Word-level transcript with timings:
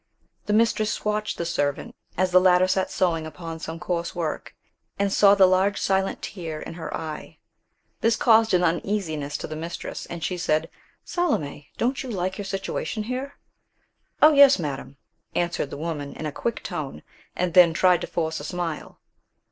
The 0.47 0.53
mistress 0.53 1.05
watched 1.05 1.37
the 1.37 1.45
servant, 1.45 1.95
as 2.17 2.31
the 2.31 2.41
latter 2.41 2.67
sat 2.67 2.89
sewing 2.89 3.27
upon 3.27 3.59
some 3.59 3.79
coarse 3.79 4.15
work, 4.15 4.55
and 4.97 5.13
saw 5.13 5.35
the 5.35 5.45
large 5.45 5.79
silent 5.79 6.23
tear 6.23 6.59
in 6.59 6.73
her 6.73 6.91
eye. 6.91 7.37
This 7.99 8.15
caused 8.15 8.55
an 8.55 8.63
uneasiness 8.63 9.37
to 9.37 9.45
the 9.45 9.55
mistress, 9.55 10.07
and 10.07 10.23
she 10.23 10.39
said, 10.39 10.71
"Salome, 11.05 11.69
don't 11.77 12.01
you 12.01 12.09
like 12.09 12.39
your 12.39 12.45
situation 12.45 13.03
here?" 13.03 13.35
"Oh 14.23 14.33
yes, 14.33 14.57
madam," 14.57 14.97
answered 15.35 15.69
the 15.69 15.77
woman 15.77 16.13
in 16.13 16.25
a 16.25 16.31
quick 16.31 16.63
tone, 16.63 17.03
and 17.35 17.53
then 17.53 17.71
tried 17.71 18.01
to 18.01 18.07
force 18.07 18.39
a 18.39 18.43
smile. 18.43 18.99